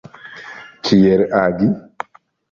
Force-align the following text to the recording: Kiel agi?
Kiel 0.87 1.21
agi? 1.43 1.69